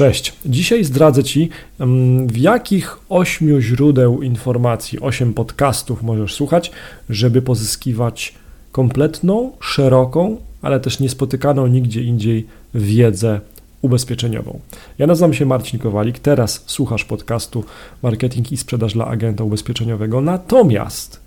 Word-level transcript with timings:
Cześć. 0.00 0.32
Dzisiaj 0.46 0.84
zdradzę 0.84 1.24
Ci, 1.24 1.48
mm, 1.80 2.26
w 2.28 2.36
jakich 2.36 2.98
ośmiu 3.08 3.60
źródeł 3.60 4.22
informacji, 4.22 5.00
osiem 5.00 5.34
podcastów 5.34 6.02
możesz 6.02 6.34
słuchać, 6.34 6.70
żeby 7.10 7.42
pozyskiwać 7.42 8.34
kompletną, 8.72 9.52
szeroką, 9.60 10.36
ale 10.62 10.80
też 10.80 11.00
niespotykaną 11.00 11.66
nigdzie 11.66 12.02
indziej 12.02 12.46
wiedzę 12.74 13.40
ubezpieczeniową. 13.82 14.60
Ja 14.98 15.06
nazywam 15.06 15.34
się 15.34 15.46
Marcin 15.46 15.78
Kowalik, 15.80 16.18
teraz 16.18 16.62
słuchasz 16.66 17.04
podcastu 17.04 17.64
Marketing 18.02 18.52
i 18.52 18.56
Sprzedaż 18.56 18.92
dla 18.92 19.06
Agenta 19.06 19.44
Ubezpieczeniowego, 19.44 20.20
natomiast 20.20 21.20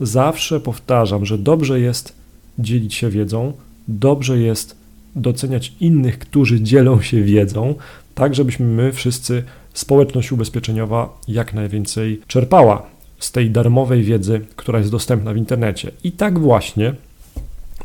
zawsze 0.00 0.60
powtarzam, 0.60 1.26
że 1.26 1.38
dobrze 1.38 1.80
jest 1.80 2.12
dzielić 2.58 2.94
się 2.94 3.10
wiedzą, 3.10 3.52
dobrze 3.88 4.38
jest 4.38 4.76
doceniać 5.16 5.72
innych, 5.80 6.18
którzy 6.18 6.60
dzielą 6.60 7.02
się 7.02 7.22
wiedzą, 7.22 7.74
tak 8.16 8.34
żebyśmy 8.34 8.66
my 8.66 8.92
wszyscy, 8.92 9.42
społeczność 9.74 10.32
ubezpieczeniowa, 10.32 11.18
jak 11.28 11.54
najwięcej 11.54 12.20
czerpała 12.26 12.82
z 13.18 13.32
tej 13.32 13.50
darmowej 13.50 14.02
wiedzy, 14.02 14.40
która 14.56 14.78
jest 14.78 14.90
dostępna 14.90 15.32
w 15.32 15.36
internecie. 15.36 15.90
I 16.04 16.12
tak 16.12 16.38
właśnie 16.38 16.94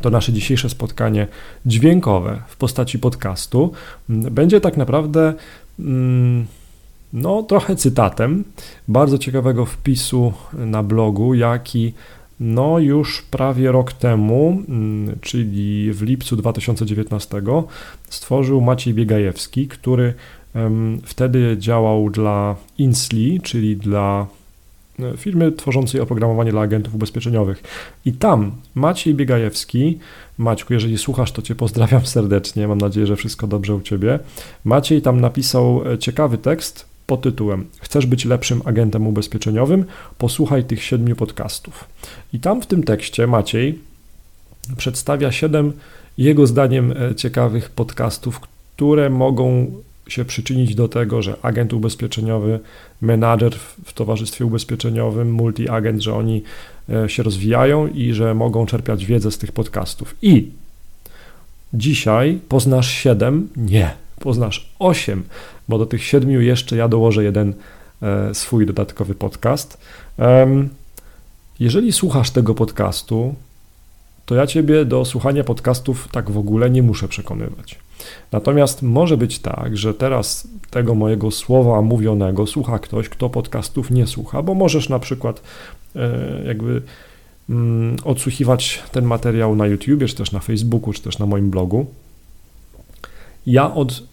to 0.01 0.09
nasze 0.09 0.33
dzisiejsze 0.33 0.69
spotkanie 0.69 1.27
dźwiękowe 1.65 2.41
w 2.47 2.57
postaci 2.57 2.99
podcastu 2.99 3.71
będzie 4.09 4.61
tak 4.61 4.77
naprawdę 4.77 5.33
mm, 5.79 6.45
no, 7.13 7.43
trochę 7.43 7.75
cytatem 7.75 8.43
bardzo 8.87 9.17
ciekawego 9.17 9.65
wpisu 9.65 10.33
na 10.53 10.83
blogu, 10.83 11.33
jaki 11.33 11.93
no 12.41 12.79
już 12.79 13.21
prawie 13.21 13.71
rok 13.71 13.93
temu, 13.93 14.63
mm, 14.69 15.19
czyli 15.21 15.93
w 15.93 16.01
lipcu 16.01 16.35
2019, 16.35 17.41
stworzył 18.09 18.61
Maciej 18.61 18.93
Biegajewski, 18.93 19.67
który 19.67 20.13
wtedy 21.03 21.55
działał 21.59 22.09
dla 22.09 22.55
Insli, 22.77 23.41
czyli 23.41 23.77
dla 23.77 24.27
e, 24.99 25.17
firmy 25.17 25.51
tworzącej 25.51 26.01
oprogramowanie 26.01 26.51
dla 26.51 26.61
agentów 26.61 26.95
ubezpieczeniowych. 26.95 27.63
I 28.05 28.13
tam 28.13 28.51
Maciej 28.75 29.15
Biegajewski, 29.15 29.99
Maćku, 30.37 30.73
jeżeli 30.73 30.97
słuchasz, 30.97 31.31
to 31.31 31.41
Cię 31.41 31.55
pozdrawiam 31.55 32.05
serdecznie, 32.15 32.67
mam 32.67 32.77
nadzieję, 32.77 33.07
że 33.07 33.15
wszystko 33.15 33.47
dobrze 33.47 33.75
u 33.75 33.81
Ciebie. 33.81 34.19
Maciej 34.65 35.01
tam 35.01 35.21
napisał 35.21 35.91
e, 35.91 35.97
ciekawy 35.97 36.37
tekst 36.37 36.90
pod 37.11 37.21
tytułem 37.21 37.65
Chcesz 37.79 38.05
być 38.05 38.25
lepszym 38.25 38.61
agentem 38.65 39.07
ubezpieczeniowym? 39.07 39.85
Posłuchaj 40.17 40.63
tych 40.63 40.83
siedmiu 40.83 41.15
podcastów. 41.15 41.85
I 42.33 42.39
tam 42.39 42.61
w 42.61 42.65
tym 42.65 42.83
tekście 42.83 43.27
Maciej 43.27 43.79
przedstawia 44.77 45.31
siedem 45.31 45.73
jego 46.17 46.47
zdaniem 46.47 46.91
e, 46.91 47.15
ciekawych 47.15 47.69
podcastów, 47.69 48.39
które 48.39 49.09
mogą 49.09 49.71
się 50.07 50.25
przyczynić 50.25 50.75
do 50.75 50.87
tego, 50.87 51.21
że 51.21 51.35
agent 51.41 51.73
ubezpieczeniowy, 51.73 52.59
menadżer 53.01 53.55
w 53.85 53.93
towarzystwie 53.93 54.45
ubezpieczeniowym, 54.45 55.35
multi-agent, 55.35 55.99
że 55.99 56.13
oni 56.13 56.43
e, 56.89 57.09
się 57.09 57.23
rozwijają 57.23 57.87
i 57.87 58.13
że 58.13 58.33
mogą 58.33 58.65
czerpiać 58.65 59.05
wiedzę 59.05 59.31
z 59.31 59.37
tych 59.37 59.51
podcastów. 59.51 60.15
I 60.21 60.49
dzisiaj 61.73 62.39
poznasz 62.49 62.89
siedem? 62.89 63.49
Nie, 63.57 63.91
poznasz 64.21 64.69
osiem, 64.79 65.23
bo 65.67 65.77
do 65.77 65.85
tych 65.85 66.03
siedmiu 66.03 66.41
jeszcze 66.41 66.75
ja 66.75 66.87
dołożę 66.87 67.23
jeden 67.23 67.53
e, 68.01 68.35
swój 68.35 68.65
dodatkowy 68.65 69.15
podcast. 69.15 69.77
Jeżeli 71.59 71.91
słuchasz 71.91 72.31
tego 72.31 72.55
podcastu, 72.55 73.35
to 74.25 74.35
ja 74.35 74.47
ciebie 74.47 74.85
do 74.85 75.05
słuchania 75.05 75.43
podcastów 75.43 76.07
tak 76.11 76.31
w 76.31 76.37
ogóle 76.37 76.69
nie 76.69 76.83
muszę 76.83 77.07
przekonywać. 77.07 77.79
Natomiast 78.31 78.81
może 78.81 79.17
być 79.17 79.39
tak, 79.39 79.77
że 79.77 79.93
teraz 79.93 80.47
tego 80.69 80.95
mojego 80.95 81.31
słowa 81.31 81.81
mówionego 81.81 82.47
słucha 82.47 82.79
ktoś, 82.79 83.09
kto 83.09 83.29
podcastów 83.29 83.91
nie 83.91 84.07
słucha, 84.07 84.41
bo 84.41 84.53
możesz 84.53 84.89
na 84.89 84.99
przykład 84.99 85.41
e, 85.95 86.09
jakby 86.45 86.81
mm, 87.49 87.95
odsłuchiwać 88.03 88.83
ten 88.91 89.05
materiał 89.05 89.55
na 89.55 89.67
YouTube, 89.67 90.05
czy 90.07 90.15
też 90.15 90.31
na 90.31 90.39
Facebooku, 90.39 90.93
czy 90.93 91.01
też 91.01 91.19
na 91.19 91.25
moim 91.25 91.49
blogu. 91.49 91.85
Ja 93.45 93.73
od 93.73 94.03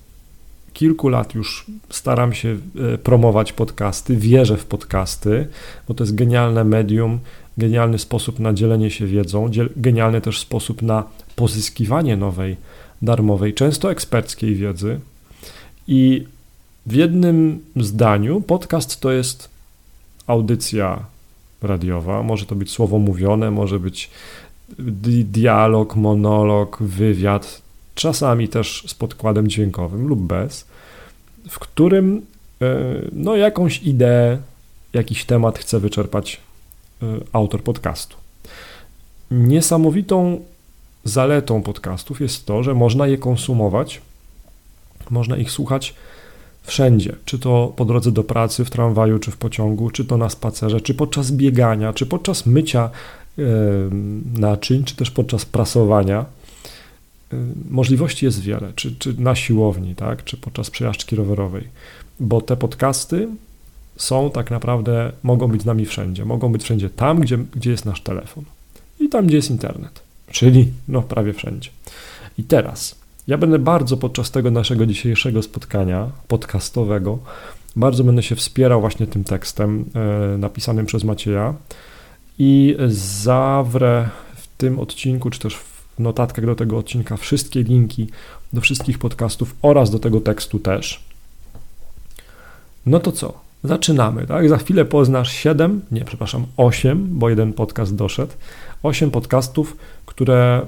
kilku 0.79 1.09
lat 1.09 1.35
już 1.35 1.67
staram 1.91 2.35
się 2.35 2.57
e, 2.95 2.99
promować 2.99 3.53
podcasty, 3.53 4.17
wierzę 4.17 4.57
w 4.57 4.65
podcasty, 4.65 5.49
bo 5.89 5.95
to 5.95 6.05
jest 6.05 6.15
genialne 6.15 6.65
medium, 6.65 7.19
genialny 7.57 7.99
sposób 7.99 8.39
na 8.39 8.53
dzielenie 8.53 8.91
się 8.91 9.07
wiedzą, 9.07 9.51
genialny 9.77 10.21
też 10.21 10.39
sposób 10.39 10.83
na 10.83 11.05
pozyskiwanie 11.37 12.17
nowej, 12.17 12.57
darmowej, 13.03 13.55
często 13.55 13.91
eksperckiej 13.91 14.55
wiedzy. 14.55 15.01
I 15.89 16.27
w 16.87 16.93
jednym 16.95 17.61
zdaniu 17.77 18.41
podcast 18.41 19.01
to 19.01 19.13
jest 19.13 19.49
audycja 20.27 21.05
radiowa, 21.63 22.23
może 22.23 22.47
to 22.47 22.55
być 22.55 22.71
słowo 22.71 22.99
mówione, 22.99 23.51
może 23.51 23.81
być 23.81 24.11
dialog, 25.25 25.97
monolog, 25.97 26.79
wywiad, 26.81 27.63
czasami 27.95 28.49
też 28.49 28.85
z 28.87 28.95
podkładem 28.95 29.49
dźwiękowym 29.49 30.07
lub 30.07 30.21
bez, 30.21 30.68
w 31.49 31.59
którym 31.59 32.27
e, 32.63 32.75
no, 33.13 33.37
jakąś 33.37 33.83
ideę, 33.83 34.39
jakiś 34.93 35.25
temat 35.25 35.59
chce 35.59 35.81
wyczerpać 35.81 36.41
e, 37.03 37.07
autor 37.33 37.63
podcastu. 37.63 38.17
Niesamowitą 39.31 40.41
zaletą 41.05 41.63
podcastów 41.63 42.21
jest 42.21 42.47
to, 42.47 42.63
że 42.63 42.75
można 42.75 43.07
je 43.07 43.19
konsumować, 43.19 44.01
można 45.11 45.37
ich 45.37 45.51
słuchać 45.51 45.95
wszędzie, 46.63 47.17
czy 47.25 47.39
to 47.39 47.73
po 47.77 47.85
drodze 47.85 48.13
do 48.13 48.25
pracy, 48.25 48.65
w 48.65 48.71
tramwaju, 48.71 49.19
czy 49.19 49.31
w 49.31 49.37
pociągu, 49.37 49.91
czy 49.91 50.05
to 50.05 50.17
na 50.17 50.29
spacerze, 50.29 50.81
czy 50.81 50.95
podczas 50.95 51.31
biegania, 51.31 51.93
czy 51.93 52.07
podczas 52.07 52.47
mycia 52.47 52.91
e, 53.39 53.43
naczyń, 54.35 54.85
czy 54.85 54.97
też 54.97 55.11
podczas 55.11 55.45
prasowania. 55.45 56.25
E, 57.33 57.37
możliwości 57.71 58.25
jest 58.25 58.41
wiele, 58.41 58.73
czy, 58.75 58.97
czy 58.97 59.21
na 59.21 59.35
siłowni, 59.35 59.95
tak, 59.95 60.25
czy 60.25 60.37
podczas 60.37 60.71
przejażdżki 60.71 61.17
rowerowej, 61.17 61.69
bo 62.21 62.41
te 62.41 62.57
podcasty 62.57 63.29
są 63.97 64.31
tak 64.31 64.51
naprawdę, 64.51 65.13
mogą 65.23 65.49
być 65.49 65.63
z 65.63 65.65
nami 65.65 65.87
wszędzie. 65.87 66.25
Mogą 66.25 66.53
być 66.53 66.63
wszędzie 66.63 66.91
tam, 66.91 67.21
gdzie, 67.21 67.39
gdzie 67.39 67.71
jest 67.71 67.85
nasz 67.85 68.01
telefon 68.01 68.45
i 69.01 69.09
tam, 69.09 69.27
gdzie 69.27 69.37
jest 69.37 69.51
internet 69.51 70.09
czyli 70.31 70.73
no 70.89 71.03
prawie 71.03 71.33
wszędzie. 71.33 71.71
I 72.39 72.45
teraz 72.45 72.95
ja 73.27 73.39
będę 73.39 73.59
bardzo 73.59 73.97
podczas 73.97 74.31
tego 74.31 74.51
naszego 74.51 74.87
dzisiejszego 74.87 75.43
spotkania 75.43 76.11
podcastowego, 76.29 77.19
bardzo 77.77 78.05
będę 78.05 78.23
się 78.23 78.37
wspierał 78.37 78.81
właśnie 78.81 79.07
tym 79.07 79.25
tekstem 79.25 79.85
e, 80.35 80.39
napisanym 80.39 80.87
przez 80.87 81.05
Macieja 81.05 81.55
i 82.39 82.77
zawrę 83.23 84.09
w 84.37 84.47
tym 84.57 84.81
odcinku, 84.81 85.31
czy 85.31 85.41
też 85.41 85.57
notatkach 85.99 86.47
do 86.47 86.55
tego 86.55 86.79
odcinka 86.79 87.17
wszystkie 87.17 87.63
linki 87.63 88.09
do 88.53 88.61
wszystkich 88.61 88.99
podcastów 88.99 89.55
oraz 89.63 89.91
do 89.91 89.99
tego 89.99 90.21
tekstu 90.21 90.59
też. 90.59 91.01
No 92.87 93.01
to 93.01 93.13
co? 93.13 93.41
Zaczynamy, 93.65 94.27
tak? 94.27 94.49
Za 94.49 94.59
chwilę 94.59 94.85
poznasz 94.85 95.33
7, 95.33 95.81
nie, 95.91 96.05
przepraszam, 96.05 96.47
8, 96.57 97.09
bo 97.11 97.31
jeden 97.31 97.53
podcast 97.53 97.97
doszedł. 97.97 98.33
8 98.83 99.11
podcastów, 99.11 99.77
które 100.07 100.67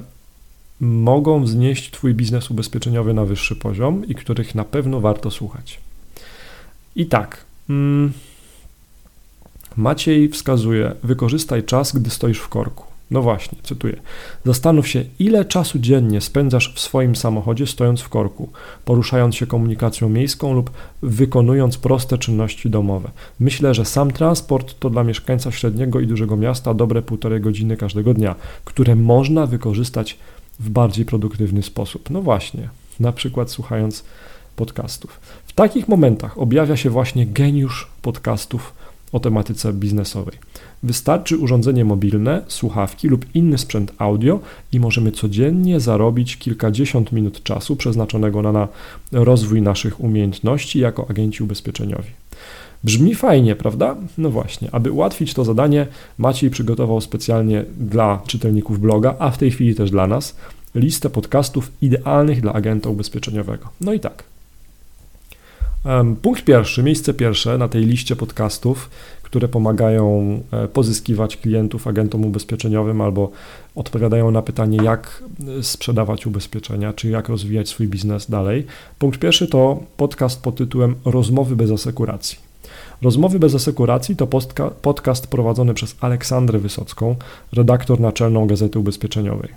mogą 0.81 1.43
wznieść 1.43 1.91
Twój 1.91 2.15
biznes 2.15 2.51
ubezpieczeniowy 2.51 3.15
na 3.15 3.25
wyższy 3.25 3.57
poziom 3.57 4.07
i 4.07 4.15
których 4.15 4.55
na 4.55 4.65
pewno 4.65 5.01
warto 5.01 5.31
słuchać. 5.31 5.81
I 6.97 7.07
tak. 7.07 7.45
Mm, 7.71 8.13
Maciej 9.77 10.29
wskazuje: 10.29 10.95
wykorzystaj 11.03 11.65
czas, 11.65 11.93
gdy 11.93 12.11
stoisz 12.11 12.39
w 12.39 12.49
korku. 12.49 12.90
No 13.11 13.23
właśnie, 13.23 13.59
cytuję. 13.63 14.01
Zastanów 14.45 14.89
się, 14.89 15.05
ile 15.19 15.45
czasu 15.45 15.79
dziennie 15.79 16.21
spędzasz 16.21 16.75
w 16.75 16.81
swoim 16.81 17.17
samochodzie 17.17 17.67
stojąc 17.67 18.01
w 18.01 18.09
korku, 18.09 18.49
poruszając 18.85 19.37
się 19.37 19.47
komunikacją 19.47 20.09
miejską 20.09 20.53
lub 20.53 20.71
wykonując 21.03 21.79
proste 21.79 22.19
czynności 22.19 22.71
domowe. 22.71 23.11
Myślę, 23.41 23.75
że 23.75 23.85
sam 23.85 24.11
transport 24.11 24.79
to 24.79 24.91
dla 24.91 25.05
mieszkańca 25.05 25.51
średniego 25.51 26.01
i 26.01 26.07
dużego 26.07 26.37
miasta 26.37 26.75
dobre 26.75 27.03
półtorej 27.03 27.41
godziny 27.41 27.77
każdego 27.77 28.15
dnia, 28.15 28.35
które 28.65 28.97
można 28.97 29.47
wykorzystać 29.47 30.19
w 30.61 30.71
bardziej 30.71 31.05
produktywny 31.05 31.63
sposób. 31.63 32.11
No 32.11 32.23
właśnie, 32.23 32.69
na 33.01 33.13
przykład 33.13 33.51
słuchając 33.51 34.05
podcastów. 34.57 35.21
W 35.47 35.53
takich 35.53 35.89
momentach 35.89 36.39
objawia 36.39 36.77
się 36.77 36.91
właśnie 36.91 37.27
geniusz 37.27 37.89
podcastów 38.03 38.73
o 39.13 39.21
tematyce 39.21 39.73
biznesowej. 39.73 40.37
Wystarczy 40.83 41.39
urządzenie 41.39 41.85
mobilne, 41.85 42.43
słuchawki 42.49 43.09
lub 43.09 43.27
inny 43.35 43.59
sprzęt 43.59 43.93
audio 43.99 44.41
i 44.73 44.81
możemy 44.81 45.13
codziennie 45.13 45.81
zarobić 45.81 46.37
kilkadziesiąt 46.37 47.13
minut 47.13 47.43
czasu 47.43 47.77
przeznaczonego 47.77 48.43
na, 48.43 48.53
na 48.53 48.69
rozwój 49.13 49.63
naszych 49.63 50.01
umiejętności 50.01 50.79
jako 50.79 51.11
agenci 51.11 51.43
ubezpieczeniowi. 51.43 52.09
Brzmi 52.85 53.15
fajnie, 53.15 53.57
prawda? 53.57 53.97
No 54.19 54.31
właśnie, 54.31 54.69
aby 54.73 54.93
ułatwić 54.93 55.35
to 55.35 55.45
zadanie, 55.45 55.87
Maciej 56.19 56.51
przygotował 56.51 57.01
specjalnie 57.01 57.65
dla 57.79 58.23
czytelników 58.27 58.81
bloga, 58.81 59.15
a 59.19 59.31
w 59.31 59.39
tej 59.39 59.51
chwili 59.51 59.75
też 59.75 59.91
dla 59.91 60.07
nas, 60.07 60.37
listę 60.75 61.11
podcastów 61.11 61.73
idealnych 61.83 62.41
dla 62.41 62.53
agenta 62.53 62.91
ubezpieczeniowego. 62.91 63.69
No 63.81 63.93
i 63.93 64.01
tak. 64.01 64.30
Punkt 66.23 66.45
pierwszy, 66.45 66.83
miejsce 66.83 67.15
pierwsze 67.15 67.59
na 67.59 67.69
tej 67.69 67.85
liście 67.85 68.17
podcastów, 68.17 68.91
które 69.23 69.49
pomagają 69.49 70.41
e, 70.53 70.69
pozyskiwać 70.69 71.37
klientów 71.37 71.87
agentom 71.87 72.25
ubezpieczeniowym 72.25 73.01
albo 73.01 73.31
odpowiadają 73.75 74.31
na 74.31 74.43
pytanie, 74.43 74.79
jak 74.83 75.23
e, 75.59 75.63
sprzedawać 75.63 76.27
ubezpieczenia, 76.27 76.93
czy 76.93 77.11
jak 77.11 77.29
rozwijać 77.29 77.69
swój 77.69 77.89
biznes 77.89 78.31
dalej. 78.31 78.67
Punkt 78.99 79.21
pierwszy 79.21 79.49
to 79.49 79.83
podcast 79.97 80.43
pod 80.43 80.57
tytułem 80.57 80.95
Rozmowy 81.05 81.57
bez 81.57 81.71
asekuracji. 81.71 82.39
Rozmowy 83.03 83.39
bez 83.39 83.55
asekuracji 83.55 84.17
to 84.17 84.27
podcast 84.83 85.27
prowadzony 85.27 85.75
przez 85.75 85.97
Aleksandrę 86.01 86.59
Wysocką, 86.59 87.17
redaktor 87.53 88.01
naczelną 88.01 88.47
Gazety 88.47 88.79
Ubezpieczeniowej. 88.79 89.49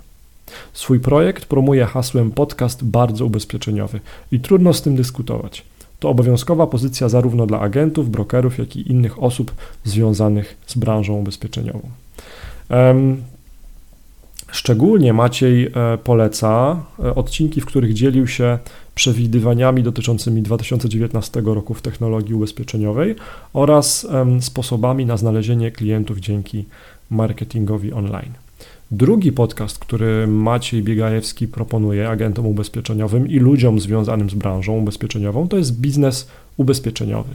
Swój 0.72 1.00
projekt 1.00 1.44
promuje 1.44 1.84
hasłem 1.86 2.30
podcast 2.30 2.84
bardzo 2.84 3.26
ubezpieczeniowy 3.26 4.00
i 4.32 4.40
trudno 4.40 4.74
z 4.74 4.82
tym 4.82 4.96
dyskutować. 4.96 5.73
To 6.04 6.10
obowiązkowa 6.10 6.66
pozycja 6.66 7.08
zarówno 7.08 7.46
dla 7.46 7.60
agentów, 7.60 8.10
brokerów, 8.10 8.58
jak 8.58 8.76
i 8.76 8.90
innych 8.90 9.22
osób 9.22 9.54
związanych 9.84 10.56
z 10.66 10.74
branżą 10.74 11.14
ubezpieczeniową. 11.14 11.80
Szczególnie 14.50 15.12
Maciej 15.12 15.66
e, 15.66 15.98
poleca 16.04 16.82
e, 16.98 17.14
odcinki, 17.14 17.60
w 17.60 17.66
których 17.66 17.92
dzielił 17.92 18.26
się 18.26 18.58
przewidywaniami 18.94 19.82
dotyczącymi 19.82 20.42
2019 20.42 21.42
roku 21.44 21.74
w 21.74 21.82
technologii 21.82 22.34
ubezpieczeniowej 22.34 23.14
oraz 23.52 24.06
sposobami 24.40 25.06
na 25.06 25.16
znalezienie 25.16 25.70
klientów 25.70 26.18
dzięki 26.18 26.64
marketingowi 27.10 27.92
online. 27.92 28.32
Drugi 28.96 29.32
podcast, 29.32 29.78
który 29.78 30.26
Maciej 30.26 30.82
Biegajewski 30.82 31.48
proponuje 31.48 32.08
agentom 32.08 32.46
ubezpieczeniowym 32.46 33.28
i 33.28 33.38
ludziom 33.38 33.80
związanym 33.80 34.30
z 34.30 34.34
branżą 34.34 34.78
ubezpieczeniową, 34.78 35.48
to 35.48 35.56
jest 35.56 35.80
biznes 35.80 36.28
ubezpieczeniowy. 36.56 37.34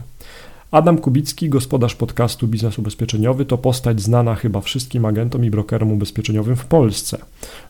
Adam 0.70 0.98
Kubicki, 0.98 1.48
gospodarz 1.48 1.94
podcastu 1.94 2.48
Biznes 2.48 2.78
Ubezpieczeniowy, 2.78 3.44
to 3.44 3.58
postać 3.58 4.00
znana 4.00 4.34
chyba 4.34 4.60
wszystkim 4.60 5.04
agentom 5.04 5.44
i 5.44 5.50
brokerom 5.50 5.92
ubezpieczeniowym 5.92 6.56
w 6.56 6.64
Polsce. 6.64 7.18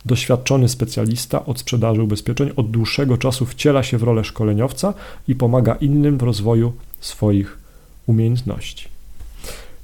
Doświadczony 0.04 0.69
specjalista 0.69 1.46
od 1.46 1.58
sprzedaży 1.58 2.02
ubezpieczeń 2.02 2.50
od 2.56 2.70
dłuższego 2.70 3.19
czasu 3.19 3.46
wciela 3.46 3.82
się 3.82 3.98
w 3.98 4.02
rolę 4.02 4.25
szkoleniowca 4.25 4.94
i 5.28 5.34
pomaga 5.34 5.75
innym 5.75 6.19
w 6.19 6.22
rozwoju 6.22 6.72
swoich 7.00 7.58
umiejętności. 8.06 9.00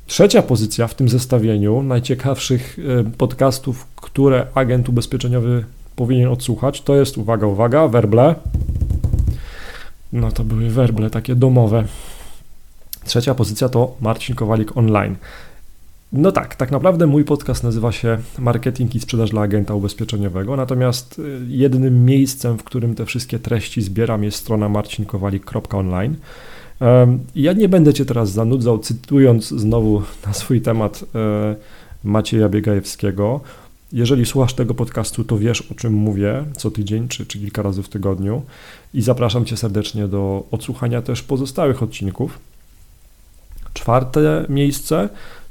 Trzecia 0.07 0.43
pozycja 0.43 0.87
w 0.87 0.95
tym 0.95 1.09
zestawieniu 1.09 1.83
najciekawszych 1.83 2.79
e, 3.01 3.05
podcastów, 3.19 3.87
które 3.97 4.47
agent 4.55 4.89
ubezpieczeniowy 4.89 5.65
powinien 5.97 6.29
odsłuchać, 6.29 6.83
to 6.83 6.97
jest, 6.97 7.19
uwaga, 7.19 7.47
uwaga, 7.47 7.89
werble. 7.89 8.35
No 10.13 10.33
to 10.33 10.45
były 10.45 10.71
werble 10.71 11.11
takie 11.11 11.35
domowe. 11.35 11.85
Trzecia 13.05 13.35
pozycja 13.35 13.69
to 13.69 13.97
Marcin 14.01 14.37
Kowalik 14.37 14.77
Online. 14.77 15.17
No 16.13 16.33
tak, 16.33 16.55
tak 16.55 16.71
naprawdę 16.71 17.07
mój 17.07 17.25
podcast 17.25 17.63
nazywa 17.63 17.93
się 17.93 18.19
Marketing 18.39 18.95
i 18.95 19.01
sprzedaż 19.01 19.31
dla 19.31 19.41
agenta 19.41 19.75
ubezpieczeniowego, 19.75 20.57
natomiast 20.57 21.19
e, 21.19 21.23
jednym 21.49 22.05
miejscem, 22.05 22.59
w 22.59 22.65
którym 22.65 22.95
te 22.95 23.07
wszystkie 23.07 23.39
treści 23.39 23.83
zbieram 23.83 24.25
jest 24.25 24.37
strona 24.37 24.69
marcinkowalik.online. 24.69 26.17
Ja 27.35 27.53
nie 27.53 27.69
będę 27.69 27.95
Cię 27.95 28.05
teraz 28.05 28.31
zanudzał, 28.31 28.79
cytując 28.79 29.49
znowu 29.49 30.03
na 30.27 30.33
swój 30.33 30.61
temat 30.61 31.05
e, 31.15 31.57
Macieja 32.05 32.49
Biegajewskiego. 32.49 33.41
Jeżeli 33.93 34.27
słuchasz 34.27 34.55
tego 34.55 34.75
podcastu, 34.75 35.25
to 35.25 35.39
wiesz 35.39 35.63
o 35.73 35.75
czym 35.75 35.93
mówię 35.93 36.45
co 36.57 36.71
tydzień 36.71 37.09
czy, 37.09 37.27
czy 37.27 37.39
kilka 37.39 37.63
razy 37.63 37.83
w 37.83 37.89
tygodniu 37.89 38.43
i 38.95 39.03
zapraszam 39.03 39.45
Cię 39.45 39.57
serdecznie 39.57 40.09
do 40.09 40.45
odsłuchania 40.51 41.03
też 41.03 41.23
pozostałych 41.23 41.83
odcinków. 41.83 42.39
Czwarte 43.75 44.47
miejsce 44.49 45.09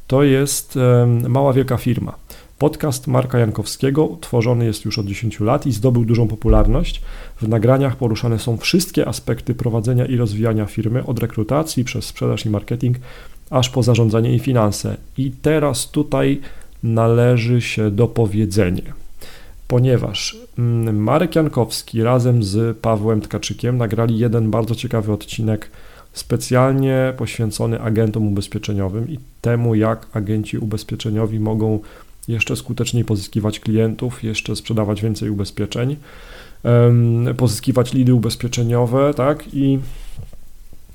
to 0.08 0.24
jest 0.24 0.80
Mała 1.28 1.54
Wielka 1.54 1.78
Firma. 1.78 2.16
Podcast 2.60 3.08
Marka 3.08 3.40
Jankowskiego 3.40 4.18
tworzony 4.22 4.66
jest 4.66 4.86
już 4.86 5.00
od 5.00 5.06
10 5.06 5.40
lat 5.40 5.66
i 5.66 5.72
zdobył 5.72 6.06
dużą 6.06 6.28
popularność. 6.28 7.02
W 7.42 7.48
nagraniach 7.48 7.96
poruszane 7.96 8.40
są 8.40 8.58
wszystkie 8.58 9.08
aspekty 9.08 9.56
prowadzenia 9.56 10.06
i 10.06 10.18
rozwijania 10.18 10.66
firmy, 10.66 11.06
od 11.06 11.20
rekrutacji 11.20 11.84
przez 11.84 12.06
sprzedaż 12.06 12.46
i 12.46 12.50
marketing, 12.50 12.98
aż 13.50 13.70
po 13.70 13.84
zarządzanie 13.84 14.36
i 14.36 14.40
finanse. 14.40 14.98
I 15.18 15.32
teraz 15.42 15.92
tutaj 15.92 16.42
należy 16.84 17.62
się 17.62 17.92
dopowiedzenie, 17.92 18.94
ponieważ 19.68 20.38
mm, 20.58 20.98
Marek 21.04 21.36
Jankowski 21.36 22.04
razem 22.04 22.44
z 22.44 22.78
Pawłem 22.78 23.22
Tkaczykiem 23.22 23.78
nagrali 23.78 24.18
jeden 24.18 24.52
bardzo 24.52 24.76
ciekawy 24.76 25.14
odcinek 25.14 25.72
specjalnie 26.14 27.14
poświęcony 27.18 27.82
agentom 27.82 28.28
ubezpieczeniowym 28.28 29.10
i 29.10 29.20
temu, 29.42 29.76
jak 29.76 30.08
agenci 30.14 30.58
ubezpieczeniowi 30.58 31.40
mogą 31.40 31.80
jeszcze 32.28 32.56
skuteczniej 32.56 33.06
pozyskiwać 33.06 33.60
klientów, 33.60 34.24
jeszcze 34.24 34.56
sprzedawać 34.56 35.02
więcej 35.02 35.30
ubezpieczeń, 35.30 35.96
pozyskiwać 37.38 37.94
lidy 37.94 38.14
ubezpieczeniowe, 38.14 39.14
tak, 39.14 39.54
i, 39.54 39.80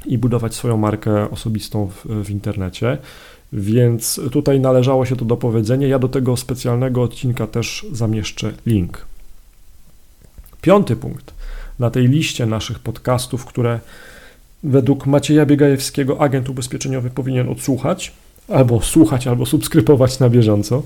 i 0.06 0.18
budować 0.18 0.54
swoją 0.54 0.76
markę 0.76 1.30
osobistą 1.30 1.86
w, 1.86 2.24
w 2.24 2.30
internecie. 2.30 2.98
Więc 3.52 4.20
tutaj 4.32 4.60
należało 4.60 5.06
się 5.06 5.16
to 5.16 5.24
do 5.24 5.36
powiedzenia. 5.36 5.88
Ja 5.88 5.98
do 5.98 6.08
tego 6.08 6.36
specjalnego 6.36 7.02
odcinka 7.02 7.46
też 7.46 7.86
zamieszczę 7.92 8.52
link. 8.66 9.06
Piąty 10.62 10.96
punkt 10.96 11.34
na 11.78 11.90
tej 11.90 12.08
liście 12.08 12.46
naszych 12.46 12.78
podcastów, 12.78 13.44
które 13.44 13.80
według 14.62 15.06
Macieja 15.06 15.46
Biegajewskiego 15.46 16.20
agent 16.20 16.48
ubezpieczeniowy 16.48 17.10
powinien 17.10 17.48
odsłuchać, 17.48 18.12
albo 18.48 18.80
słuchać, 18.80 19.26
albo 19.26 19.46
subskrybować 19.46 20.18
na 20.18 20.28
bieżąco, 20.28 20.82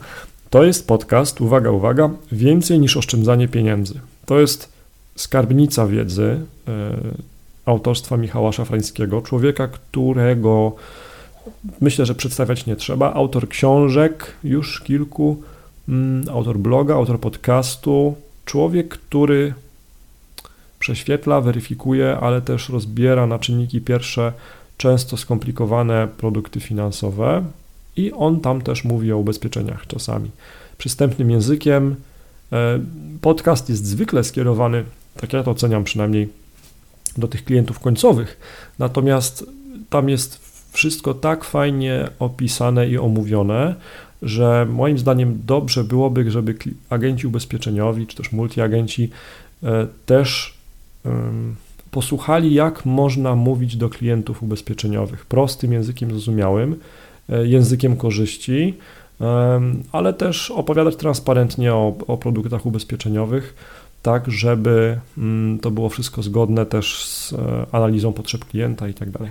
to 0.55 0.65
jest 0.65 0.87
podcast, 0.87 1.41
uwaga, 1.41 1.71
uwaga, 1.71 2.11
więcej 2.33 2.81
niż 2.81 2.97
oszczędzanie 2.97 3.49
pieniędzy. 3.49 4.01
To 4.27 4.41
jest 4.41 4.73
skarbnica 5.17 5.87
wiedzy 5.87 6.41
e, 6.69 6.97
autorstwa 7.65 8.17
Michała 8.17 8.53
Szafrańskiego, 8.53 9.23
człowieka, 9.23 9.69
którego 9.69 10.73
myślę, 11.81 12.07
że 12.07 12.15
przedstawiać 12.15 12.67
nie 12.67 12.77
trzeba. 12.77 13.15
Autor 13.15 13.49
książek, 13.49 14.33
już 14.45 14.81
kilku, 14.81 15.43
mm, 15.89 16.29
autor 16.29 16.59
bloga, 16.59 16.95
autor 16.95 17.21
podcastu, 17.21 18.15
człowiek, 18.45 18.89
który 18.89 19.55
prześwietla, 20.79 21.41
weryfikuje, 21.41 22.19
ale 22.21 22.41
też 22.41 22.69
rozbiera 22.69 23.27
na 23.27 23.39
czynniki 23.39 23.81
pierwsze 23.81 24.33
często 24.77 25.17
skomplikowane 25.17 26.09
produkty 26.19 26.61
finansowe, 26.61 27.45
i 27.97 28.13
on 28.13 28.41
tam 28.41 28.63
też 28.63 28.85
mówi 28.85 29.13
o 29.13 29.19
ubezpieczeniach 29.19 29.87
czasami. 29.87 30.31
Przystępnym 30.79 31.31
językiem. 31.31 31.97
E, 32.53 32.81
podcast 33.21 33.69
jest 33.69 33.87
zwykle 33.87 34.25
skierowany, 34.25 34.85
tak 35.17 35.33
ja 35.33 35.43
to 35.43 35.51
oceniam 35.51 35.85
przynajmniej, 35.85 36.29
do 37.17 37.29
tych 37.29 37.45
klientów 37.45 37.81
końcowych, 37.81 38.41
natomiast 38.79 39.47
tam 39.91 40.09
jest 40.09 40.41
wszystko 40.73 41.15
tak 41.15 41.45
fajnie 41.45 42.09
opisane 42.19 42.89
i 42.89 42.99
omówione, 42.99 43.75
że 44.23 44.67
moim 44.71 44.99
zdaniem 44.99 45.41
dobrze 45.47 45.85
byłoby, 45.85 46.31
żeby 46.31 46.55
agenci 46.91 47.27
ubezpieczeniowi 47.27 48.07
czy 48.07 48.17
też 48.17 48.33
multiagenci 48.33 49.11
e, 49.63 49.87
też 50.07 50.55
posłuchali, 51.91 52.55
jak 52.55 52.87
można 52.87 53.35
mówić 53.35 53.77
do 53.77 53.89
klientów 53.89 54.43
ubezpieczeniowych 54.43 55.27
prostym 55.27 55.73
językiem 55.73 56.11
zrozumiałym, 56.11 56.77
językiem 57.29 57.97
korzyści, 57.97 58.75
ale 59.93 60.13
też 60.13 60.51
opowiadać 60.51 60.97
transparentnie 60.97 61.75
o, 61.75 61.95
o 62.07 62.17
produktach 62.17 62.67
ubezpieczeniowych, 62.67 63.55
tak 64.03 64.31
żeby 64.31 64.99
mm, 65.19 65.59
to 65.59 65.71
było 65.71 65.89
wszystko 65.89 66.23
zgodne 66.23 66.67
też 66.67 67.05
z 67.05 67.33
e, 67.33 67.37
analizą 67.73 68.13
potrzeb 68.13 68.45
klienta 68.45 68.89
i 68.89 68.95
tak 68.95 69.11
dalej. 69.11 69.31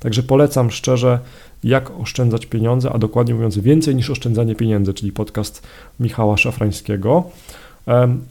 Także 0.00 0.22
polecam 0.22 0.70
szczerze, 0.70 1.18
jak 1.64 1.90
oszczędzać 2.00 2.46
pieniądze, 2.46 2.92
a 2.92 2.98
dokładnie 2.98 3.34
mówiąc 3.34 3.58
więcej 3.58 3.94
niż 3.94 4.10
oszczędzanie 4.10 4.54
pieniędzy, 4.54 4.94
czyli 4.94 5.12
podcast 5.12 5.62
Michała 6.00 6.36
Szafrańskiego. 6.36 7.24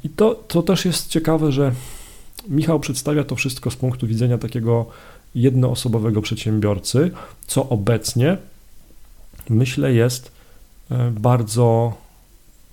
I 0.04 0.10
to, 0.10 0.36
to 0.48 0.62
też 0.62 0.86
jest 0.86 1.08
ciekawe, 1.10 1.52
że 1.52 1.72
Michał 2.50 2.80
przedstawia 2.80 3.24
to 3.24 3.36
wszystko 3.36 3.72
z 3.72 3.76
punktu 3.76 4.08
widzenia 4.08 4.38
takiego 4.38 4.86
jednoosobowego 5.36 6.22
przedsiębiorcy, 6.22 7.12
co 7.48 7.70
obecnie 7.70 8.38
myślę, 9.50 9.94
jest 9.94 10.32
e, 10.92 11.12
bardzo 11.12 11.94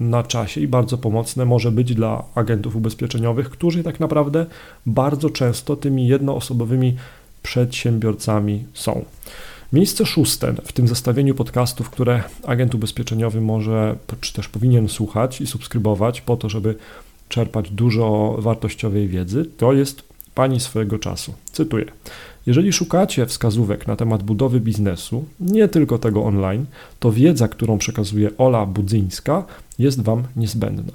na 0.01 0.23
czasie 0.23 0.61
i 0.61 0.69
bardzo 0.69 0.99
pomocne 0.99 1.45
może 1.45 1.73
być 1.73 1.95
dla 1.95 2.25
agentów 2.35 2.77
ubezpieczeniowych, 2.77 3.51
którzy 3.51 3.83
tak 3.83 4.01
naprawdę 4.01 4.47
bardzo 4.87 5.31
często 5.31 5.77
tymi 5.77 6.07
jednoosobowymi 6.07 6.97
przedsiębiorcami 7.43 8.65
są. 8.75 9.05
Miejsce 9.73 10.07
szóste 10.07 10.55
w 10.65 10.73
tym 10.73 10.89
zestawieniu 10.89 11.35
podcastów, 11.35 11.91
które 11.91 12.23
agent 12.47 12.75
ubezpieczeniowy 12.75 13.41
może 13.41 13.97
czy 14.21 14.33
też 14.33 14.49
powinien 14.49 14.89
słuchać 14.89 15.41
i 15.41 15.47
subskrybować 15.47 16.21
po 16.21 16.37
to, 16.37 16.49
żeby 16.49 16.75
czerpać 17.29 17.71
dużo 17.71 18.37
wartościowej 18.39 19.09
wiedzy, 19.09 19.45
to 19.57 19.73
jest 19.73 20.03
pani 20.35 20.61
swojego 20.61 20.99
czasu. 20.99 21.35
Cytuję. 21.53 21.85
Jeżeli 22.47 22.73
szukacie 22.73 23.27
wskazówek 23.27 23.87
na 23.87 23.97
temat 23.97 24.23
budowy 24.23 24.61
biznesu, 24.61 25.25
nie 25.41 25.69
tylko 25.69 25.99
tego 25.99 26.25
online, 26.25 26.67
to 27.01 27.13
wiedza, 27.13 27.49
którą 27.49 27.79
przekazuje 27.79 28.31
Ola 28.39 28.67
Budzyńska, 28.67 29.45
jest 29.79 30.03
Wam 30.03 30.23
niezbędna. 30.37 30.93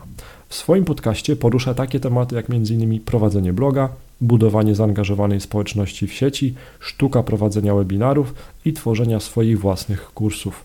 W 0.50 0.56
swoim 0.56 0.86
podcaście 0.86 1.36
porusza 1.36 1.74
takie 1.74 2.00
tematy 2.00 2.36
jak 2.36 2.50
m.in. 2.50 3.00
prowadzenie 3.00 3.54
bloga, 3.54 3.90
budowanie 4.22 4.76
zaangażowanej 4.76 5.42
społeczności 5.42 6.08
w 6.08 6.14
sieci, 6.14 6.54
sztuka 6.80 7.24
prowadzenia 7.24 7.76
webinarów 7.76 8.34
i 8.66 8.74
tworzenia 8.74 9.20
swoich 9.20 9.60
własnych 9.60 10.14
kursów 10.14 10.64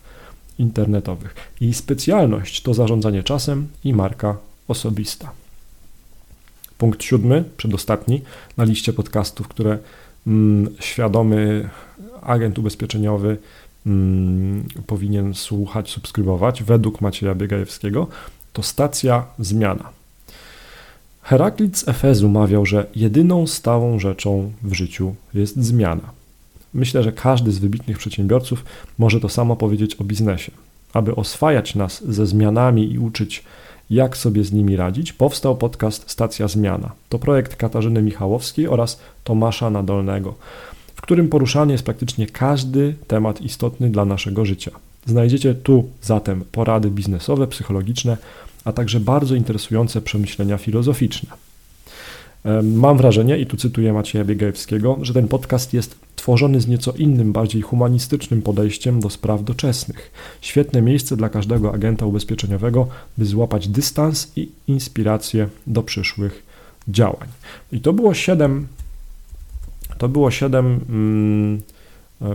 internetowych. 0.58 1.34
Jej 1.60 1.74
specjalność 1.74 2.62
to 2.62 2.74
zarządzanie 2.74 3.22
czasem 3.22 3.68
i 3.84 3.94
marka 3.94 4.36
osobista. 4.68 5.30
Punkt 6.78 7.02
siódmy, 7.02 7.44
przedostatni 7.56 8.22
na 8.56 8.64
liście 8.64 8.92
podcastów, 8.92 9.48
które 9.48 9.78
świadomy 10.80 11.68
agent 12.22 12.58
ubezpieczeniowy 12.58 13.38
mm, 13.86 14.64
powinien 14.86 15.34
słuchać, 15.34 15.90
subskrybować 15.90 16.62
według 16.62 17.00
Macieja 17.00 17.34
Biegajewskiego, 17.34 18.06
to 18.52 18.62
stacja 18.62 19.24
zmiana. 19.38 19.90
Heraklit 21.22 21.78
z 21.78 21.88
Efezu 21.88 22.28
mawiał, 22.28 22.66
że 22.66 22.86
jedyną 22.96 23.46
stałą 23.46 23.98
rzeczą 23.98 24.52
w 24.62 24.72
życiu 24.72 25.14
jest 25.34 25.56
zmiana. 25.56 26.10
Myślę, 26.74 27.02
że 27.02 27.12
każdy 27.12 27.52
z 27.52 27.58
wybitnych 27.58 27.98
przedsiębiorców 27.98 28.64
może 28.98 29.20
to 29.20 29.28
samo 29.28 29.56
powiedzieć 29.56 29.94
o 29.94 30.04
biznesie. 30.04 30.52
Aby 30.92 31.16
oswajać 31.16 31.74
nas 31.74 32.04
ze 32.08 32.26
zmianami 32.26 32.92
i 32.92 32.98
uczyć, 32.98 33.44
jak 33.90 34.16
sobie 34.16 34.44
z 34.44 34.52
nimi 34.52 34.76
radzić, 34.76 35.12
powstał 35.12 35.56
podcast 35.56 36.10
Stacja 36.10 36.48
Zmiana. 36.48 36.92
To 37.08 37.18
projekt 37.18 37.56
Katarzyny 37.56 38.02
Michałowskiej 38.02 38.68
oraz 38.68 39.00
Tomasza 39.24 39.70
Nadolnego, 39.70 40.34
w 40.94 41.02
którym 41.02 41.28
poruszany 41.28 41.72
jest 41.72 41.84
praktycznie 41.84 42.26
każdy 42.26 42.94
temat 43.06 43.40
istotny 43.40 43.90
dla 43.90 44.04
naszego 44.04 44.44
życia. 44.44 44.70
Znajdziecie 45.06 45.54
tu 45.54 45.84
zatem 46.02 46.44
porady 46.52 46.90
biznesowe, 46.90 47.46
psychologiczne, 47.46 48.16
a 48.64 48.72
także 48.72 49.00
bardzo 49.00 49.34
interesujące 49.34 50.00
przemyślenia 50.00 50.58
filozoficzne. 50.58 51.30
Mam 52.62 52.96
wrażenie, 52.96 53.38
i 53.38 53.46
tu 53.46 53.56
cytuję 53.56 53.92
Macieja 53.92 54.24
Biegajewskiego, 54.24 54.98
że 55.02 55.14
ten 55.14 55.28
podcast 55.28 55.74
jest 55.74 56.03
tworzony 56.24 56.60
z 56.60 56.66
nieco 56.66 56.92
innym, 56.92 57.32
bardziej 57.32 57.62
humanistycznym 57.62 58.42
podejściem 58.42 59.00
do 59.00 59.10
spraw 59.10 59.44
doczesnych. 59.44 60.10
Świetne 60.40 60.82
miejsce 60.82 61.16
dla 61.16 61.28
każdego 61.28 61.74
agenta 61.74 62.06
ubezpieczeniowego, 62.06 62.88
by 63.18 63.24
złapać 63.24 63.68
dystans 63.68 64.32
i 64.36 64.48
inspirację 64.68 65.48
do 65.66 65.82
przyszłych 65.82 66.42
działań. 66.88 67.28
I 67.72 67.80
to 67.80 67.92
było 67.92 68.14
siedem, 68.14 68.66
to 69.98 70.08
było 70.08 70.30
siedem 70.30 70.80
mm, 70.88 71.62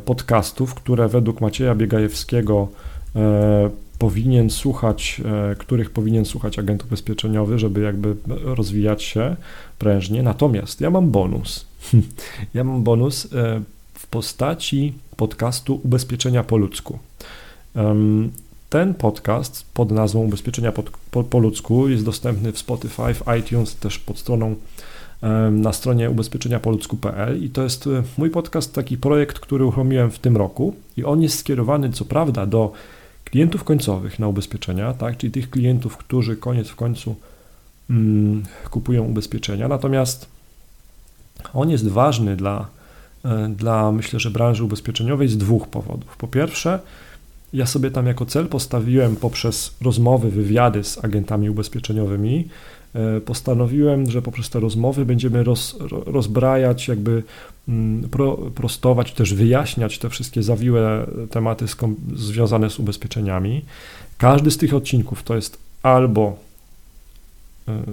podcastów, 0.05 0.74
które 0.74 1.08
według 1.08 1.41
Macieja 1.41 1.75
Biegajewskiego 1.75 2.67
e, 3.15 3.69
powinien 4.00 4.50
słuchać, 4.50 5.22
e, 5.51 5.55
których 5.55 5.89
powinien 5.89 6.25
słuchać 6.25 6.60
agent 6.60 6.84
ubezpieczeniowy, 6.84 7.60
żeby 7.60 7.81
jakby 7.81 8.15
rozwijać 8.27 9.03
się 9.03 9.36
prężnie. 9.79 10.24
Natomiast 10.24 10.81
ja 10.81 10.89
mam 10.89 11.12
bonus. 11.12 11.65
Ja 12.53 12.63
mam 12.63 12.84
bonus 12.84 13.34
e, 13.34 13.62
w 13.99 14.07
postaci 14.07 14.93
podcastu 15.17 15.79
Ubezpieczenia 15.83 16.43
po 16.43 16.57
ludzku. 16.57 16.99
Ten 18.69 18.93
podcast 18.93 19.65
pod 19.73 19.91
nazwą 19.91 20.19
Ubezpieczenia 20.19 20.71
po, 20.71 20.83
po, 21.11 21.23
po 21.23 21.39
ludzku 21.39 21.89
jest 21.89 22.05
dostępny 22.05 22.51
w 22.51 22.59
Spotify, 22.59 23.13
w 23.13 23.23
iTunes, 23.39 23.75
też 23.75 23.99
pod 23.99 24.19
stroną 24.19 24.55
na 25.51 25.73
stronie 25.73 26.09
ubezpieczeniapoludzku.pl 26.09 27.43
i 27.43 27.49
to 27.49 27.63
jest 27.63 27.87
e, 27.87 28.03
mój 28.17 28.29
podcast, 28.29 28.73
taki 28.73 28.97
projekt, 28.97 29.39
który 29.39 29.65
uruchomiłem 29.65 30.11
w 30.11 30.19
tym 30.19 30.37
roku. 30.37 30.75
I 30.97 31.03
on 31.03 31.21
jest 31.21 31.39
skierowany 31.39 31.89
co 31.89 32.05
prawda 32.05 32.45
do 32.45 32.71
klientów 33.23 33.63
końcowych 33.63 34.19
na 34.19 34.27
ubezpieczenia, 34.27 34.93
tak, 34.93 35.17
czyli 35.17 35.31
tych 35.31 35.49
klientów, 35.49 35.97
którzy 35.97 36.35
koniec 36.35 36.67
w 36.67 36.75
końcu 36.75 37.15
mm, 37.89 38.43
kupują 38.69 39.03
ubezpieczenia, 39.03 39.67
natomiast 39.67 40.27
on 41.53 41.69
jest 41.69 41.87
ważny 41.87 42.35
dla, 42.35 42.67
dla, 43.49 43.91
myślę, 43.91 44.19
że 44.19 44.31
branży 44.31 44.63
ubezpieczeniowej 44.63 45.27
z 45.27 45.38
dwóch 45.38 45.67
powodów. 45.67 46.17
Po 46.17 46.27
pierwsze, 46.27 46.79
ja 47.53 47.65
sobie 47.65 47.91
tam 47.91 48.05
jako 48.05 48.25
cel 48.25 48.47
postawiłem 48.47 49.15
poprzez 49.15 49.75
rozmowy, 49.81 50.31
wywiady 50.31 50.83
z 50.83 51.05
agentami 51.05 51.49
ubezpieczeniowymi, 51.49 52.47
e, 52.95 53.21
postanowiłem, 53.21 54.11
że 54.11 54.21
poprzez 54.21 54.49
te 54.49 54.59
rozmowy 54.59 55.05
będziemy 55.05 55.43
roz, 55.43 55.77
rozbrajać, 56.05 56.88
jakby 56.88 57.23
mm, 57.67 58.09
pro, 58.09 58.38
prostować, 58.38 59.13
też 59.13 59.33
wyjaśniać 59.33 59.99
te 59.99 60.09
wszystkie 60.09 60.43
zawiłe 60.43 61.07
tematy 61.31 61.65
związane 62.15 62.69
z 62.69 62.79
ubezpieczeniami. 62.79 63.61
Każdy 64.17 64.51
z 64.51 64.57
tych 64.57 64.73
odcinków 64.73 65.23
to 65.23 65.35
jest 65.35 65.57
albo 65.83 66.38
e, 66.38 66.48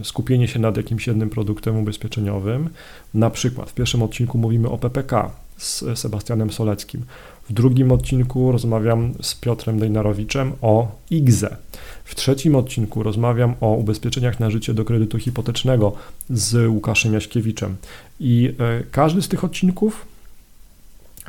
skupienie 0.03 0.49
się 0.49 0.59
nad 0.59 0.77
jakimś 0.77 1.07
jednym 1.07 1.31
produktem 1.31 1.77
ubezpieczeniowym. 1.77 2.69
Na 3.15 3.31
przykład 3.31 3.71
w 3.71 3.75
pierwszym 3.75 4.03
odcinku 4.03 4.39
mówimy 4.39 4.71
o 4.71 4.79
PPK 4.79 5.31
z 5.57 5.85
Sebastianem 5.99 6.53
Soleckim. 6.53 7.05
W 7.49 7.53
drugim 7.53 7.93
odcinku 7.93 8.53
rozmawiam 8.53 9.15
z 9.23 9.35
Piotrem 9.35 9.79
Dejnarowiczem 9.79 10.53
o 10.63 10.89
IGZE. 11.11 11.57
W 12.05 12.15
trzecim 12.15 12.57
odcinku 12.57 13.03
rozmawiam 13.03 13.55
o 13.61 13.73
ubezpieczeniach 13.73 14.41
na 14.41 14.51
życie 14.51 14.75
do 14.75 14.85
kredytu 14.85 15.19
hipotecznego 15.19 15.93
z 16.31 16.69
Łukaszem 16.71 17.15
Jaśkiewiczem. 17.15 17.77
I 18.21 18.55
e, 18.59 18.83
każdy 18.91 19.23
z 19.23 19.29
tych 19.29 19.45
odcinków, 19.45 20.07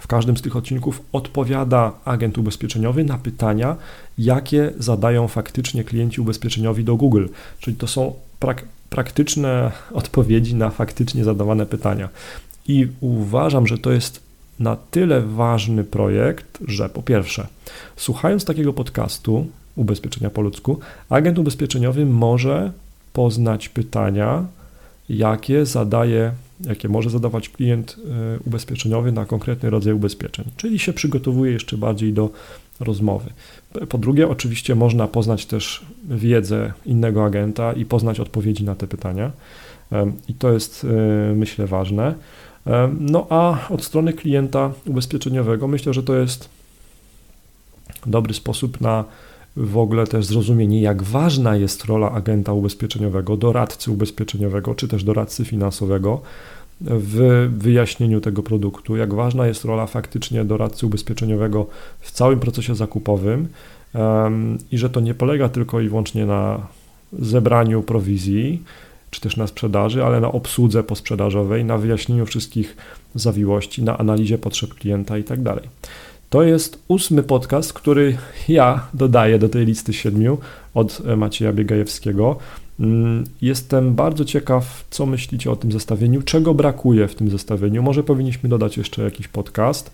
w 0.01 0.07
każdym 0.07 0.37
z 0.37 0.41
tych 0.41 0.55
odcinków 0.55 1.01
odpowiada 1.11 1.91
agent 2.05 2.37
ubezpieczeniowy 2.37 3.03
na 3.03 3.17
pytania, 3.17 3.75
jakie 4.17 4.73
zadają 4.79 5.27
faktycznie 5.27 5.83
klienci 5.83 6.21
ubezpieczeniowi 6.21 6.83
do 6.83 6.95
Google. 6.95 7.25
Czyli 7.59 7.77
to 7.77 7.87
są 7.87 8.13
prak 8.39 8.65
praktyczne 8.89 9.71
odpowiedzi 9.93 10.55
na 10.55 10.69
faktycznie 10.69 11.23
zadawane 11.23 11.65
pytania. 11.65 12.09
I 12.67 12.87
uważam, 13.01 13.67
że 13.67 13.77
to 13.77 13.91
jest 13.91 14.19
na 14.59 14.75
tyle 14.91 15.21
ważny 15.21 15.83
projekt, 15.83 16.57
że 16.67 16.89
po 16.89 17.03
pierwsze, 17.03 17.47
słuchając 17.95 18.45
takiego 18.45 18.73
podcastu 18.73 19.47
ubezpieczenia 19.75 20.29
po 20.29 20.41
ludzku, 20.41 20.79
agent 21.09 21.39
ubezpieczeniowy 21.39 22.05
może 22.05 22.71
poznać 23.13 23.69
pytania, 23.69 24.45
jakie 25.09 25.65
zadaje, 25.65 26.31
jakie 26.65 26.89
może 26.89 27.09
zadawać 27.09 27.49
klient 27.49 27.97
e, 28.35 28.39
ubezpieczeniowy 28.47 29.11
na 29.11 29.25
konkretny 29.25 29.69
rodzaj 29.69 29.93
ubezpieczeń, 29.93 30.45
czyli 30.57 30.79
się 30.79 30.93
przygotowuje 30.93 31.51
jeszcze 31.51 31.77
bardziej 31.77 32.13
do 32.13 32.29
rozmowy. 32.79 33.29
Po 33.89 33.97
drugie, 33.97 34.27
oczywiście 34.27 34.75
można 34.75 35.07
poznać 35.07 35.45
też 35.45 35.85
wiedzę 36.09 36.73
innego 36.85 37.25
agenta 37.25 37.73
i 37.73 37.85
poznać 37.85 38.19
odpowiedzi 38.19 38.63
na 38.63 38.75
te 38.75 38.87
pytania. 38.87 39.31
I 40.27 40.33
to 40.33 40.53
jest, 40.53 40.83
e, 41.29 41.35
myślę, 41.35 41.67
ważne. 41.67 42.13
No 42.99 43.27
a 43.29 43.67
od 43.69 43.83
strony 43.83 44.13
klienta 44.13 44.71
ubezpieczeniowego 44.85 45.67
myślę, 45.67 45.93
że 45.93 46.03
to 46.03 46.15
jest 46.15 46.49
dobry 48.05 48.33
sposób 48.33 48.81
na 48.81 49.05
w 49.57 49.77
ogóle 49.77 50.07
też 50.07 50.25
zrozumienie, 50.25 50.81
jak 50.81 51.03
ważna 51.03 51.55
jest 51.55 51.85
rola 51.85 52.11
agenta 52.11 52.53
ubezpieczeniowego, 52.53 53.37
doradcy 53.37 53.91
ubezpieczeniowego, 53.91 54.75
czy 54.75 54.87
też 54.87 55.03
doradcy 55.03 55.45
finansowego 55.45 56.21
w 56.81 57.49
wyjaśnieniu 57.57 58.21
tego 58.21 58.43
produktu, 58.43 58.97
jak 58.97 59.13
ważna 59.13 59.47
jest 59.47 59.65
rola 59.65 59.87
faktycznie 59.87 60.45
doradcy 60.45 60.85
ubezpieczeniowego 60.85 61.67
w 61.99 62.11
całym 62.11 62.39
procesie 62.39 62.75
zakupowym 62.75 63.47
i 64.71 64.77
że 64.77 64.89
to 64.89 64.99
nie 64.99 65.13
polega 65.13 65.49
tylko 65.49 65.81
i 65.81 65.89
wyłącznie 65.89 66.25
na 66.25 66.67
zebraniu 67.19 67.83
prowizji, 67.83 68.63
czy 69.11 69.21
też 69.21 69.37
na 69.37 69.47
sprzedaży, 69.47 70.03
ale 70.03 70.19
na 70.19 70.31
obsłudze 70.31 70.83
posprzedażowej, 70.83 71.65
na 71.65 71.77
wyjaśnieniu 71.77 72.25
wszystkich 72.25 72.77
zawiłości, 73.15 73.83
na 73.83 73.97
analizie 73.97 74.37
potrzeb 74.37 74.73
klienta 74.73 75.17
i 75.17 75.23
tak. 75.23 75.39
To 76.29 76.43
jest 76.43 76.79
ósmy 76.87 77.23
podcast, 77.23 77.73
który 77.73 78.17
ja 78.47 78.87
dodaję 78.93 79.39
do 79.39 79.49
tej 79.49 79.65
listy 79.65 79.93
siedmiu 79.93 80.37
od 80.73 81.01
Macieja 81.17 81.53
Biegajewskiego. 81.53 82.35
Mm, 82.79 83.23
jestem 83.41 83.95
bardzo 83.95 84.25
ciekaw, 84.25 84.85
co 84.89 85.05
myślicie 85.05 85.51
o 85.51 85.55
tym 85.55 85.71
zestawieniu, 85.71 86.21
czego 86.21 86.53
brakuje 86.53 87.07
w 87.07 87.15
tym 87.15 87.29
zestawieniu. 87.29 87.83
Może 87.83 88.03
powinniśmy 88.03 88.49
dodać 88.49 88.77
jeszcze 88.77 89.03
jakiś 89.03 89.27
podcast. 89.27 89.91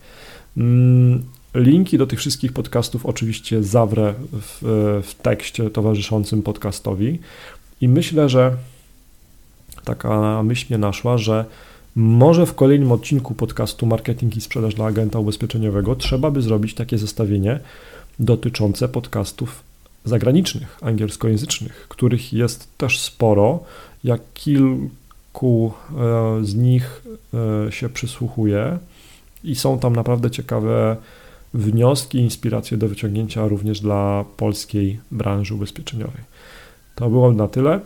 Mm, 0.58 1.24
linki 1.56 1.98
do 1.98 2.08
tych 2.08 2.20
wszystkich 2.20 2.54
podcastów 2.54 3.06
oczywiście 3.06 3.64
zawrę 3.64 4.14
w, 4.32 4.58
w 5.04 5.16
tekście 5.22 5.70
towarzyszącym 5.70 6.42
podcastowi 6.42 7.20
i 7.82 7.88
myślę, 7.88 8.30
że 8.30 8.54
taka 9.84 10.44
myśl 10.44 10.66
mnie 10.70 10.78
naszła, 10.78 11.18
że 11.18 11.46
może 11.96 12.46
w 12.46 12.56
kolejnym 12.56 12.92
odcinku 12.92 13.34
podcastu 13.34 13.86
Marketing 13.86 14.38
i 14.38 14.42
Sprzedaż 14.42 14.76
dla 14.76 14.86
Agenta 14.86 15.20
Ubezpieczeniowego 15.20 15.96
trzeba 15.96 16.32
by 16.32 16.42
zrobić 16.42 16.74
takie 16.74 16.98
zestawienie 16.98 17.60
dotyczące 18.20 18.90
podcastów 18.90 19.64
zagranicznych, 20.06 20.78
angielskojęzycznych, 20.82 21.86
których 21.90 22.34
jest 22.34 22.78
też 22.78 23.00
sporo. 23.00 23.60
Jak 24.04 24.22
kilku 24.34 25.74
e, 25.98 26.46
z 26.46 26.56
nich 26.56 27.04
e, 27.68 27.72
się 27.72 27.90
przysłuchuje, 27.90 28.78
I 29.44 29.56
są 29.56 29.80
tam 29.80 29.96
naprawdę 29.96 30.32
ciekawe 30.32 30.98
wnioski, 31.54 32.18
inspiracje 32.18 32.78
do 32.78 32.88
wyciągnięcia 32.88 33.48
również 33.48 33.80
dla 33.80 34.26
polskiej 34.38 35.00
branży 35.12 35.54
ubezpieczeniowej. 35.56 36.22
To 36.96 37.10
było 37.10 37.32
na 37.32 37.48
tyle. 37.48 37.80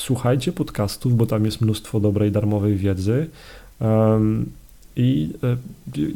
Słuchajcie 0.00 0.52
podcastów, 0.52 1.16
bo 1.16 1.26
tam 1.26 1.44
jest 1.44 1.60
mnóstwo 1.60 2.00
dobrej, 2.00 2.32
darmowej 2.32 2.76
wiedzy. 2.76 3.30
I 4.96 5.32
e, 5.42 5.56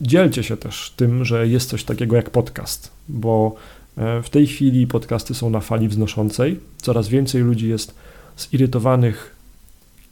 dzielcie 0.02 0.42
się 0.42 0.56
też 0.56 0.92
tym, 0.96 1.24
że 1.24 1.48
jest 1.48 1.70
coś 1.70 1.84
takiego 1.84 2.16
jak 2.16 2.30
podcast, 2.30 2.90
bo 3.08 3.54
e, 3.96 4.22
w 4.22 4.30
tej 4.30 4.46
chwili 4.46 4.86
podcasty 4.86 5.34
są 5.34 5.50
na 5.50 5.60
fali 5.60 5.88
wznoszącej. 5.88 6.60
Coraz 6.76 7.08
więcej 7.08 7.42
ludzi 7.42 7.68
jest 7.68 7.94
zirytowanych 8.38 9.36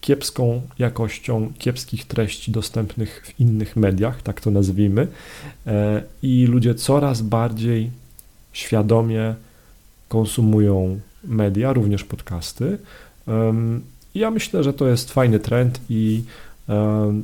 kiepską 0.00 0.62
jakością 0.78 1.52
kiepskich 1.58 2.04
treści 2.04 2.50
dostępnych 2.50 3.22
w 3.26 3.40
innych 3.40 3.76
mediach, 3.76 4.22
tak 4.22 4.40
to 4.40 4.50
nazwijmy. 4.50 5.08
E, 5.66 6.02
I 6.22 6.46
ludzie 6.46 6.74
coraz 6.74 7.22
bardziej 7.22 7.90
świadomie 8.52 9.34
konsumują 10.08 11.00
media, 11.24 11.72
również 11.72 12.04
podcasty. 12.04 12.78
Ja 14.14 14.30
myślę, 14.30 14.64
że 14.64 14.72
to 14.72 14.88
jest 14.88 15.12
fajny 15.12 15.38
trend 15.38 15.80
i 15.90 16.22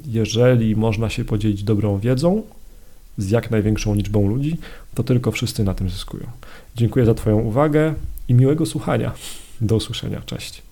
jeżeli 0.06 0.76
można 0.76 1.10
się 1.10 1.24
podzielić 1.24 1.62
dobrą 1.62 1.98
wiedzą 1.98 2.42
z 3.18 3.30
jak 3.30 3.50
największą 3.50 3.94
liczbą 3.94 4.28
ludzi, 4.28 4.56
to 4.94 5.04
tylko 5.04 5.30
wszyscy 5.30 5.64
na 5.64 5.74
tym 5.74 5.90
zyskują. 5.90 6.26
Dziękuję 6.76 7.06
za 7.06 7.14
Twoją 7.14 7.40
uwagę 7.40 7.94
i 8.28 8.34
miłego 8.34 8.66
słuchania. 8.66 9.12
Do 9.60 9.76
usłyszenia. 9.76 10.22
Cześć. 10.26 10.67